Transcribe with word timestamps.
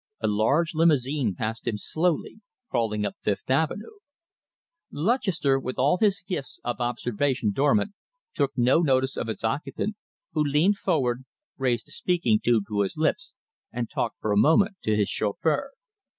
A 0.19 0.27
large 0.27 0.73
limousine 0.73 1.35
passed 1.35 1.67
him 1.67 1.77
slowly, 1.77 2.41
crawling 2.71 3.05
up 3.05 3.17
Fifth 3.21 3.51
Avenue. 3.51 3.99
Lutchester, 4.91 5.59
with 5.59 5.77
all 5.77 5.99
his 5.99 6.23
gifts 6.27 6.59
of 6.63 6.81
observation 6.81 7.51
dormant, 7.51 7.93
took 8.33 8.51
no 8.57 8.79
notice 8.79 9.15
of 9.15 9.29
its 9.29 9.43
occupant, 9.43 9.95
who 10.31 10.41
leaned 10.43 10.77
forward, 10.79 11.25
raised 11.59 11.85
the 11.85 11.91
speaking 11.91 12.39
tube 12.39 12.63
to 12.67 12.81
his 12.81 12.97
lips, 12.97 13.35
and 13.71 13.91
talked 13.91 14.19
for 14.19 14.31
a 14.31 14.37
moment 14.37 14.75
to 14.85 14.95
his 14.97 15.07
chauffeur. 15.07 15.69